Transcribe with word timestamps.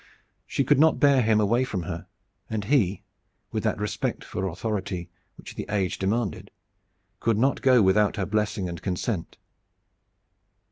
She 0.47 0.63
could 0.63 0.79
not 0.79 0.99
bear 0.99 1.21
him 1.21 1.39
away 1.39 1.63
from 1.63 1.83
her, 1.83 2.07
and 2.49 2.63
he, 2.63 3.03
with 3.51 3.61
that 3.65 3.77
respect 3.77 4.23
for 4.23 4.47
authority 4.47 5.11
which 5.35 5.53
the 5.53 5.67
age 5.69 5.99
demanded, 5.99 6.49
would 7.23 7.37
not 7.37 7.61
go 7.61 7.83
without 7.83 8.15
her 8.15 8.25
blessing 8.25 8.67
and 8.67 8.81
consent. 8.81 9.37